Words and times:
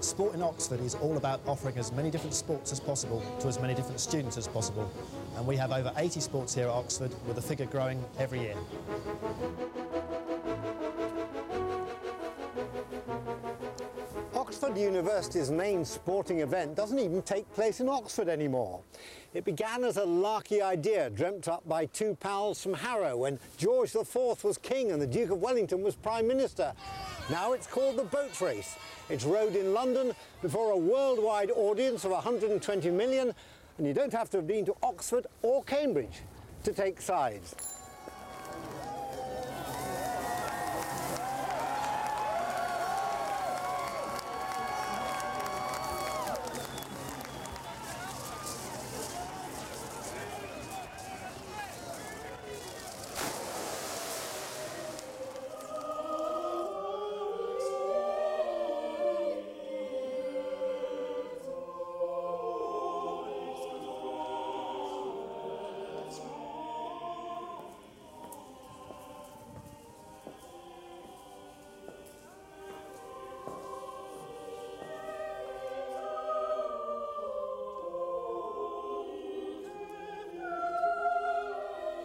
Sport 0.00 0.34
in 0.34 0.42
Oxford 0.42 0.80
is 0.80 0.94
all 0.96 1.16
about 1.16 1.40
offering 1.46 1.78
as 1.78 1.92
many 1.92 2.10
different 2.10 2.34
sports 2.34 2.70
as 2.70 2.80
possible 2.80 3.22
to 3.40 3.48
as 3.48 3.58
many 3.58 3.72
different 3.72 4.00
students 4.00 4.36
as 4.36 4.46
possible. 4.46 4.90
And 5.36 5.46
we 5.46 5.56
have 5.56 5.72
over 5.72 5.90
80 5.96 6.20
sports 6.20 6.54
here 6.54 6.66
at 6.66 6.70
Oxford, 6.70 7.14
with 7.26 7.36
the 7.36 7.42
figure 7.42 7.64
growing 7.64 8.04
every 8.18 8.40
year. 8.40 8.56
Oxford 14.34 14.76
University's 14.76 15.50
main 15.50 15.84
sporting 15.84 16.40
event 16.40 16.74
doesn't 16.74 16.98
even 16.98 17.22
take 17.22 17.50
place 17.54 17.80
in 17.80 17.88
Oxford 17.88 18.28
anymore. 18.28 18.80
It 19.32 19.44
began 19.44 19.84
as 19.84 19.96
a 19.96 20.04
larky 20.04 20.60
idea 20.60 21.10
dreamt 21.10 21.48
up 21.48 21.68
by 21.68 21.86
two 21.86 22.16
pals 22.20 22.62
from 22.62 22.74
Harrow 22.74 23.16
when 23.16 23.38
George 23.58 23.94
IV 23.94 24.42
was 24.44 24.58
king 24.58 24.92
and 24.92 25.00
the 25.00 25.06
Duke 25.06 25.30
of 25.30 25.38
Wellington 25.38 25.82
was 25.82 25.94
Prime 25.94 26.26
Minister. 26.26 26.72
Now 27.30 27.52
it's 27.52 27.66
called 27.66 27.96
the 27.96 28.04
Boat 28.04 28.40
Race. 28.40 28.76
It's 29.08 29.24
rowed 29.24 29.56
in 29.56 29.72
London 29.72 30.12
before 30.42 30.72
a 30.72 30.76
worldwide 30.76 31.50
audience 31.50 32.04
of 32.04 32.10
120 32.10 32.90
million 32.90 33.32
and 33.78 33.86
you 33.86 33.94
don't 33.94 34.12
have 34.12 34.30
to 34.30 34.38
have 34.38 34.46
been 34.46 34.64
to 34.66 34.74
Oxford 34.82 35.26
or 35.42 35.62
Cambridge 35.64 36.22
to 36.64 36.72
take 36.72 37.00
sides. 37.00 37.54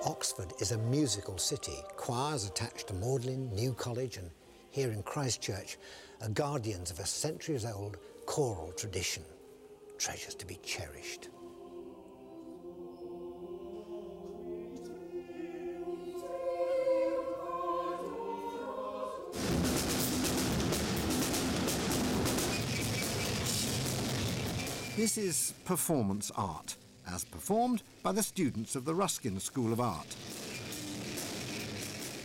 Oxford 0.06 0.54
is 0.60 0.72
a 0.72 0.78
musical 0.78 1.36
city. 1.40 1.78
Choirs 1.98 2.46
attached 2.46 2.88
to 2.88 2.94
Magdalen, 2.94 3.50
New 3.56 3.74
College, 3.74 4.18
and 4.18 4.30
here 4.70 4.92
in 4.92 5.02
Christ 5.02 5.42
Church 5.42 5.78
are 6.22 6.30
guardians 6.30 6.92
of 6.92 7.00
a 7.00 7.06
centuries 7.08 7.66
old 7.66 7.98
choral 8.28 8.72
tradition. 8.74 9.24
Treasures 9.98 10.36
to 10.36 10.46
be 10.46 10.60
cherished. 10.64 11.30
This 24.96 25.18
is 25.18 25.54
performance 25.66 26.32
art, 26.38 26.76
as 27.12 27.24
performed 27.24 27.84
by 28.04 28.12
the 28.12 28.24
students 28.24 28.76
of 28.76 28.86
the 28.86 28.96
Ruskin 28.96 29.40
School 29.40 29.74
of 29.74 29.80
Art. 29.80 30.16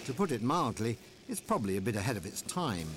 To 0.07 0.15
put 0.15 0.33
it 0.33 0.43
mildly, 0.43 0.99
it's 1.29 1.41
probably 1.41 1.77
a 1.77 1.81
bit 1.81 1.97
ahead 1.97 2.17
of 2.17 2.27
its 2.27 2.43
time. 2.43 2.89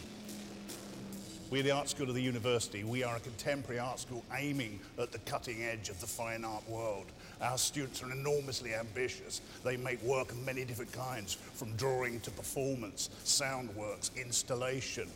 We're 1.53 1.61
the 1.61 1.69
art 1.69 1.88
school 1.88 2.09
of 2.09 2.16
the 2.16 2.22
university. 2.22 2.83
We 2.83 3.03
are 3.03 3.17
a 3.17 3.19
contemporary 3.19 3.77
art 3.77 3.99
school 3.99 4.23
aiming 4.35 4.79
at 4.97 5.11
the 5.11 5.19
cutting 5.19 5.61
edge 5.61 5.89
of 5.89 6.01
the 6.01 6.07
fine 6.07 6.43
art 6.43 6.67
world. 6.67 7.05
Our 7.41 7.59
students 7.59 8.01
are 8.01 8.11
enormously 8.11 8.73
ambitious. 8.73 9.41
They 9.63 9.77
make 9.77 10.01
work 10.01 10.31
of 10.31 10.43
many 10.43 10.66
different 10.66 10.91
kinds, 10.91 11.35
from 11.35 11.75
drawing 11.75 12.22
to 12.22 12.31
performance, 12.31 13.11
sound 13.23 13.69
works, 13.75 14.09
installation, 14.17 15.07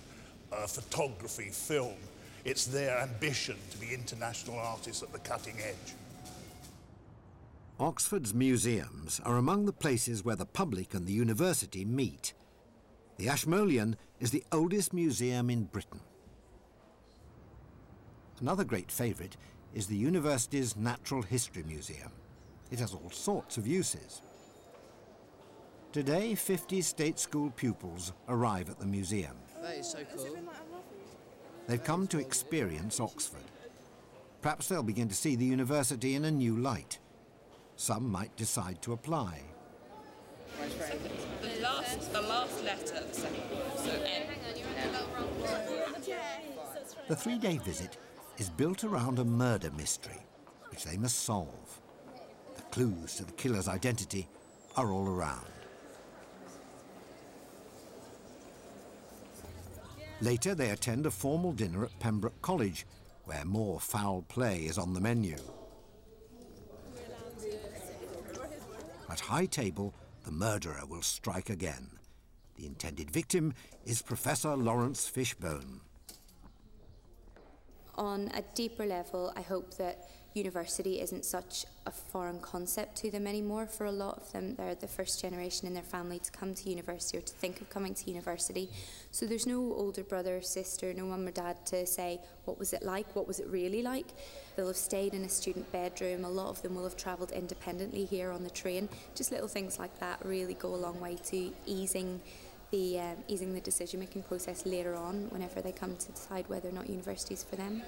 uh, 0.51 0.67
photography, 0.67 1.49
film. 1.49 1.97
It's 2.45 2.67
their 2.67 2.99
ambition 2.99 3.55
to 3.71 3.77
be 3.79 3.93
international 3.93 4.59
artists 4.59 5.01
at 5.01 5.11
the 5.11 5.19
cutting 5.19 5.55
edge. 5.59 5.95
Oxford's 7.79 8.33
museums 8.33 9.21
are 9.23 9.37
among 9.37 9.65
the 9.65 9.71
places 9.71 10.25
where 10.25 10.35
the 10.35 10.47
public 10.47 10.95
and 10.95 11.05
the 11.05 11.13
university 11.13 11.85
meet. 11.85 12.33
The 13.17 13.29
Ashmolean 13.29 13.97
is 14.19 14.31
the 14.31 14.43
oldest 14.51 14.93
museum 14.93 15.51
in 15.51 15.65
Britain. 15.65 15.99
Another 18.41 18.63
great 18.63 18.91
favourite 18.91 19.37
is 19.75 19.85
the 19.85 19.95
university's 19.95 20.75
Natural 20.75 21.21
History 21.21 21.61
Museum. 21.67 22.11
It 22.71 22.79
has 22.79 22.95
all 22.95 23.11
sorts 23.11 23.57
of 23.57 23.67
uses. 23.67 24.23
Today, 25.91 26.33
50 26.33 26.81
state 26.81 27.19
school 27.19 27.51
pupils 27.51 28.11
arrive 28.27 28.71
at 28.71 28.79
the 28.79 28.87
museum. 28.87 29.35
That 29.61 29.75
is 29.75 29.91
so 29.91 29.99
cool. 30.15 30.35
They've 31.67 31.83
come 31.83 32.07
to 32.07 32.17
experience 32.17 32.99
Oxford. 32.99 33.51
Perhaps 34.41 34.67
they'll 34.67 34.81
begin 34.81 35.09
to 35.09 35.15
see 35.15 35.35
the 35.35 35.45
university 35.45 36.15
in 36.15 36.25
a 36.25 36.31
new 36.31 36.57
light. 36.57 36.97
Some 37.77 38.11
might 38.11 38.35
decide 38.35 38.81
to 38.81 38.93
apply. 38.93 39.43
The 40.59 41.61
last, 41.61 42.11
the 42.11 42.21
last 42.21 42.63
letter 42.63 42.95
of 42.95 43.07
the 43.07 43.13
second 43.13 43.51
word, 43.51 43.77
so 43.77 43.91
N. 43.91 44.23
The 47.07 47.15
three-day 47.15 47.59
visit 47.59 47.97
is 48.37 48.49
built 48.49 48.83
around 48.83 49.19
a 49.19 49.23
murder 49.23 49.71
mystery, 49.71 50.19
which 50.69 50.83
they 50.83 50.97
must 50.97 51.19
solve. 51.19 51.79
The 52.55 52.63
clues 52.63 53.15
to 53.15 53.25
the 53.25 53.31
killer's 53.33 53.69
identity 53.69 54.27
are 54.75 54.91
all 54.91 55.07
around. 55.07 55.45
Later, 60.19 60.55
they 60.55 60.71
attend 60.71 61.05
a 61.05 61.11
formal 61.11 61.53
dinner 61.53 61.85
at 61.85 61.97
Pembroke 61.99 62.41
College, 62.41 62.85
where 63.25 63.45
more 63.45 63.79
foul 63.79 64.25
play 64.27 64.65
is 64.65 64.77
on 64.77 64.93
the 64.93 64.99
menu. 64.99 65.37
At 69.17 69.21
high 69.21 69.47
table, 69.47 69.95
the 70.25 70.31
murderer 70.31 70.83
will 70.87 71.01
strike 71.01 71.49
again. 71.49 71.89
The 72.55 72.67
intended 72.67 73.09
victim 73.09 73.55
is 73.83 74.03
Professor 74.03 74.55
Lawrence 74.55 75.07
Fishbone. 75.07 75.81
On 77.97 78.29
a 78.35 78.43
deeper 78.53 78.85
level, 78.85 79.33
I 79.35 79.41
hope 79.41 79.75
that 79.77 80.07
university 80.37 81.01
isn't 81.01 81.25
such 81.25 81.65
a 81.87 81.91
foreign 81.91 82.39
concept 82.39 82.95
to 82.97 83.09
them 83.09 83.25
anymore. 83.25 83.65
For 83.65 83.85
a 83.85 83.91
lot 83.91 84.17
of 84.17 84.31
them, 84.31 84.55
they're 84.55 84.75
the 84.75 84.87
first 84.87 85.19
generation 85.19 85.67
in 85.67 85.73
their 85.73 85.81
family 85.81 86.19
to 86.19 86.31
come 86.31 86.53
to 86.53 86.69
university 86.69 87.17
or 87.17 87.21
to 87.21 87.33
think 87.33 87.59
of 87.59 87.69
coming 87.69 87.95
to 87.95 88.09
university. 88.09 88.69
So 89.11 89.25
there's 89.25 89.47
no 89.47 89.59
older 89.59 90.03
brother 90.03 90.37
or 90.37 90.41
sister, 90.41 90.93
no 90.93 91.05
mum 91.05 91.27
or 91.27 91.31
dad 91.31 91.65
to 91.67 91.87
say, 91.87 92.19
what 92.45 92.59
was 92.59 92.71
it 92.73 92.83
like? 92.83 93.15
What 93.15 93.27
was 93.27 93.39
it 93.39 93.47
really 93.47 93.81
like? 93.81 94.07
They'll 94.55 94.67
have 94.67 94.77
stayed 94.77 95.13
in 95.13 95.23
a 95.23 95.29
student 95.29 95.71
bedroom. 95.71 96.23
A 96.23 96.29
lot 96.29 96.49
of 96.49 96.61
them 96.61 96.75
will 96.75 96.83
have 96.83 96.97
travelled 96.97 97.31
independently 97.31 98.05
here 98.05 98.31
on 98.31 98.43
the 98.43 98.49
train. 98.51 98.89
Just 99.15 99.31
little 99.31 99.47
things 99.47 99.79
like 99.79 99.99
that 99.99 100.19
really 100.23 100.53
go 100.53 100.73
a 100.73 100.75
long 100.75 100.99
way 100.99 101.15
to 101.25 101.51
easing 101.65 102.21
the 102.71 102.99
um, 102.99 103.15
easing 103.27 103.53
the 103.53 103.61
decision 103.61 103.99
making 103.99 104.23
process 104.23 104.65
later 104.65 104.95
on 104.95 105.27
whenever 105.29 105.61
they 105.61 105.71
come 105.71 105.95
to 105.95 106.11
decide 106.11 106.47
whether 106.49 106.69
or 106.69 106.73
not 106.73 106.89
university 106.89 107.33
is 107.33 107.43
for 107.43 107.55
them. 107.55 107.81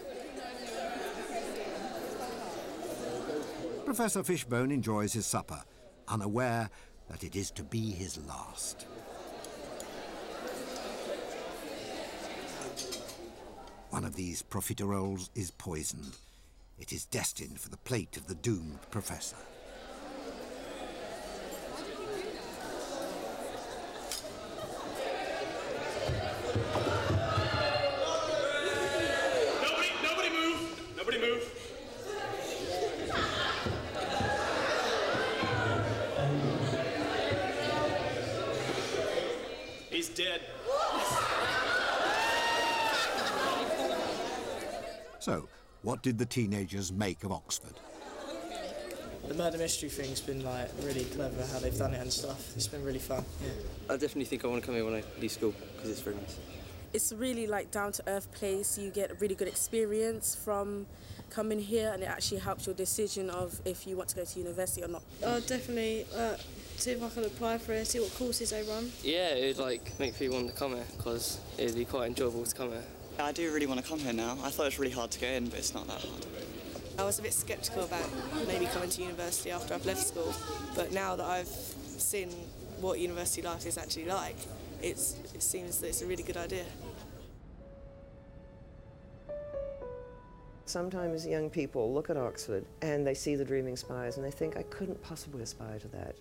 Professor 3.85 4.23
Fishbone 4.23 4.71
enjoys 4.71 5.13
his 5.13 5.25
supper, 5.25 5.61
unaware 6.07 6.69
that 7.09 7.23
it 7.23 7.35
is 7.35 7.49
to 7.51 7.63
be 7.63 7.91
his 7.91 8.19
last. 8.27 8.85
One 13.89 14.05
of 14.05 14.15
these 14.15 14.43
profiteroles 14.43 15.29
is 15.33 15.49
poisoned. 15.51 16.15
It 16.77 16.93
is 16.93 17.05
destined 17.05 17.59
for 17.59 17.69
the 17.69 17.77
plate 17.77 18.15
of 18.15 18.27
the 18.27 18.35
doomed 18.35 18.79
professor. 18.91 19.35
He's 39.99 40.07
dead. 40.07 40.39
So, 45.19 45.49
what 45.81 46.01
did 46.01 46.17
the 46.17 46.25
teenagers 46.25 46.93
make 46.93 47.25
of 47.25 47.33
Oxford? 47.33 47.73
The 49.27 49.33
murder 49.33 49.57
mystery 49.57 49.89
thing's 49.89 50.21
been 50.21 50.41
like 50.45 50.69
really 50.83 51.03
clever 51.03 51.45
how 51.47 51.59
they've 51.59 51.77
done 51.77 51.93
it 51.93 51.99
and 51.99 52.13
stuff. 52.13 52.55
It's 52.55 52.65
been 52.67 52.81
really 52.81 52.99
fun. 52.99 53.25
Yeah. 53.43 53.49
I 53.89 53.97
definitely 53.97 54.23
think 54.23 54.45
I 54.45 54.47
want 54.47 54.61
to 54.61 54.65
come 54.65 54.75
here 54.75 54.85
when 54.85 54.93
I 54.93 55.03
leave 55.19 55.33
school 55.33 55.53
because 55.75 55.89
it's 55.89 55.99
very 55.99 56.15
nice. 56.15 56.37
It's 56.93 57.11
really 57.11 57.45
like 57.45 57.69
down 57.69 57.91
to 57.91 58.03
earth 58.07 58.31
place. 58.31 58.77
You 58.77 58.91
get 58.91 59.11
a 59.11 59.15
really 59.15 59.35
good 59.35 59.49
experience 59.49 60.33
from 60.33 60.85
coming 61.29 61.59
here, 61.59 61.91
and 61.93 62.03
it 62.03 62.09
actually 62.09 62.39
helps 62.39 62.65
your 62.65 62.75
decision 62.75 63.29
of 63.29 63.59
if 63.65 63.87
you 63.87 63.95
want 63.95 64.09
to 64.09 64.15
go 64.15 64.25
to 64.25 64.39
university 64.39 64.83
or 64.83 64.87
not. 64.87 65.03
I'll 65.25 65.41
definitely 65.41 66.05
uh, 66.15 66.35
see 66.77 66.91
if 66.91 67.03
I 67.03 67.09
can 67.09 67.25
apply 67.25 67.57
for 67.57 67.73
it, 67.73 67.87
see 67.87 67.99
what 67.99 68.13
courses 68.15 68.51
they 68.51 68.63
run. 68.63 68.91
Yeah, 69.03 69.29
it 69.29 69.57
would 69.57 69.63
like 69.63 69.99
make 69.99 70.19
me 70.19 70.29
want 70.29 70.47
to 70.47 70.53
come 70.53 70.73
here 70.75 70.85
because 70.97 71.39
it'd 71.57 71.75
be 71.75 71.85
quite 71.85 72.07
enjoyable 72.07 72.43
to 72.43 72.55
come 72.55 72.71
here. 72.71 72.83
I 73.19 73.31
do 73.31 73.51
really 73.53 73.65
want 73.65 73.81
to 73.81 73.87
come 73.87 73.99
here 73.99 74.13
now. 74.13 74.37
I 74.43 74.49
thought 74.49 74.63
it 74.63 74.67
was 74.67 74.79
really 74.79 74.93
hard 74.93 75.11
to 75.11 75.19
get 75.19 75.33
in, 75.35 75.49
but 75.49 75.59
it's 75.59 75.73
not 75.73 75.87
that 75.87 76.01
hard. 76.01 76.25
I 76.97 77.03
was 77.03 77.19
a 77.19 77.21
bit 77.21 77.33
sceptical 77.33 77.83
about 77.83 78.09
maybe 78.47 78.65
coming 78.67 78.89
to 78.89 79.01
university 79.01 79.51
after 79.51 79.73
I've 79.73 79.85
left 79.85 80.05
school, 80.05 80.33
but 80.75 80.91
now 80.91 81.15
that 81.15 81.25
I've 81.25 81.47
seen 81.47 82.29
what 82.81 82.99
university 82.99 83.41
life 83.41 83.65
is 83.65 83.77
actually 83.77 84.05
like, 84.05 84.35
it's, 84.81 85.15
it 85.33 85.41
seems 85.41 85.79
that 85.79 85.87
it's 85.87 86.01
a 86.01 86.05
really 86.05 86.23
good 86.23 86.37
idea. 86.37 86.65
Sometimes 90.69 91.25
young 91.25 91.49
people 91.49 91.91
look 91.91 92.11
at 92.11 92.15
Oxford 92.15 92.63
and 92.83 93.05
they 93.05 93.15
see 93.15 93.35
the 93.35 93.43
Dreaming 93.43 93.75
Spires 93.75 94.17
and 94.17 94.23
they 94.23 94.29
think, 94.29 94.55
I 94.55 94.61
couldn't 94.61 95.01
possibly 95.01 95.41
aspire 95.41 95.79
to 95.79 95.87
that. 95.87 96.15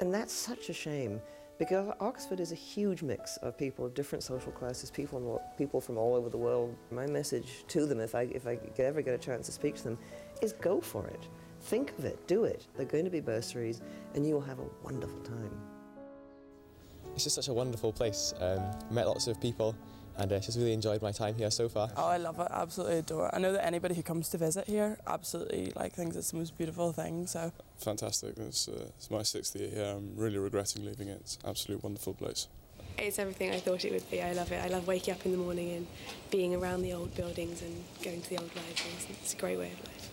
And 0.00 0.12
that's 0.12 0.32
such 0.32 0.70
a 0.70 0.72
shame 0.72 1.20
because 1.56 1.94
Oxford 2.00 2.40
is 2.40 2.50
a 2.50 2.56
huge 2.56 3.04
mix 3.04 3.36
of 3.36 3.56
people 3.56 3.86
of 3.86 3.94
different 3.94 4.24
social 4.24 4.50
classes, 4.50 4.90
people, 4.90 5.40
people 5.56 5.80
from 5.80 5.98
all 5.98 6.16
over 6.16 6.28
the 6.28 6.36
world. 6.36 6.74
My 6.90 7.06
message 7.06 7.62
to 7.68 7.86
them, 7.86 8.00
if 8.00 8.16
I, 8.16 8.22
if 8.22 8.48
I 8.48 8.58
ever 8.78 9.02
get 9.02 9.14
a 9.14 9.18
chance 9.18 9.46
to 9.46 9.52
speak 9.52 9.76
to 9.76 9.84
them, 9.84 9.98
is 10.42 10.52
go 10.54 10.80
for 10.80 11.06
it. 11.06 11.28
Think 11.60 11.96
of 11.96 12.04
it, 12.04 12.26
do 12.26 12.42
it. 12.42 12.66
They're 12.76 12.86
going 12.86 13.04
to 13.04 13.10
be 13.10 13.20
bursaries 13.20 13.82
and 14.16 14.26
you 14.26 14.34
will 14.34 14.40
have 14.40 14.58
a 14.58 14.66
wonderful 14.82 15.20
time. 15.20 15.60
It's 17.14 17.22
just 17.22 17.36
such 17.36 17.46
a 17.46 17.54
wonderful 17.54 17.92
place. 17.92 18.34
Um, 18.40 18.64
met 18.90 19.06
lots 19.06 19.28
of 19.28 19.40
people 19.40 19.76
and 20.18 20.32
uh, 20.32 20.38
just 20.38 20.58
really 20.58 20.72
enjoyed 20.72 21.02
my 21.02 21.12
time 21.12 21.34
here 21.34 21.50
so 21.50 21.68
far. 21.68 21.90
Oh, 21.96 22.06
I 22.06 22.16
love 22.16 22.38
it, 22.38 22.48
absolutely 22.50 22.98
adore 22.98 23.26
it. 23.28 23.34
I 23.34 23.38
know 23.38 23.52
that 23.52 23.64
anybody 23.64 23.94
who 23.94 24.02
comes 24.02 24.28
to 24.30 24.38
visit 24.38 24.66
here 24.66 24.98
absolutely 25.06 25.72
like 25.74 25.92
thinks 25.92 26.16
it's 26.16 26.30
the 26.30 26.38
most 26.38 26.56
beautiful 26.56 26.92
thing. 26.92 27.26
So 27.26 27.52
fantastic. 27.78 28.36
It's, 28.38 28.68
uh, 28.68 28.88
it's 28.96 29.10
my 29.10 29.22
sixth 29.22 29.56
year 29.56 29.68
here. 29.68 29.84
I'm 29.84 30.12
really 30.16 30.38
regretting 30.38 30.84
leaving 30.84 31.08
it. 31.08 31.18
It's 31.20 31.38
an 31.42 31.50
absolutely 31.50 31.82
wonderful 31.82 32.14
place. 32.14 32.48
It's 32.98 33.18
everything 33.18 33.50
I 33.52 33.58
thought 33.58 33.84
it 33.84 33.92
would 33.92 34.10
be. 34.10 34.22
I 34.22 34.32
love 34.32 34.52
it. 34.52 34.62
I 34.62 34.68
love 34.68 34.86
waking 34.86 35.14
up 35.14 35.24
in 35.24 35.32
the 35.32 35.38
morning 35.38 35.72
and 35.72 35.86
being 36.30 36.54
around 36.54 36.82
the 36.82 36.92
old 36.92 37.14
buildings 37.14 37.62
and 37.62 37.82
going 38.04 38.20
to 38.20 38.30
the 38.30 38.38
old 38.38 38.50
libraries. 38.54 39.06
It's 39.08 39.34
a 39.34 39.36
great 39.36 39.58
way 39.58 39.72
of 39.72 39.86
life. 39.86 40.10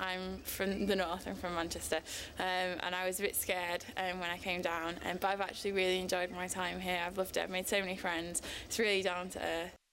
I'm 0.00 0.38
from 0.44 0.86
the 0.86 0.96
north, 0.96 1.26
I'm 1.26 1.34
from 1.34 1.54
Manchester, 1.54 2.00
um, 2.38 2.78
and 2.82 2.94
I 2.94 3.06
was 3.06 3.18
a 3.18 3.22
bit 3.22 3.36
scared 3.36 3.84
um, 3.96 4.20
when 4.20 4.30
I 4.30 4.38
came 4.38 4.62
down, 4.62 4.96
um, 5.04 5.18
but 5.20 5.28
I've 5.28 5.40
actually 5.40 5.72
really 5.72 5.98
enjoyed 5.98 6.30
my 6.30 6.46
time 6.46 6.80
here. 6.80 7.00
I've 7.04 7.18
loved 7.18 7.36
it, 7.36 7.44
I've 7.44 7.50
made 7.50 7.68
so 7.68 7.80
many 7.80 7.96
friends. 7.96 8.42
It's 8.66 8.78
really 8.78 9.02
down 9.02 9.28
to 9.30 9.38
earth. 9.38 9.85